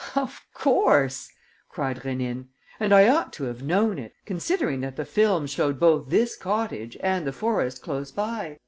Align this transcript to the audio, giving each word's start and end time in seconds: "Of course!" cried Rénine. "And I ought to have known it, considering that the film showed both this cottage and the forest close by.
"Of 0.15 0.41
course!" 0.55 1.31
cried 1.69 1.97
Rénine. 2.01 2.47
"And 2.79 2.91
I 2.91 3.07
ought 3.07 3.31
to 3.33 3.43
have 3.43 3.61
known 3.61 3.99
it, 3.99 4.13
considering 4.25 4.81
that 4.81 4.95
the 4.95 5.05
film 5.05 5.45
showed 5.45 5.79
both 5.79 6.09
this 6.09 6.35
cottage 6.35 6.97
and 7.01 7.23
the 7.27 7.31
forest 7.31 7.83
close 7.83 8.11
by. 8.11 8.57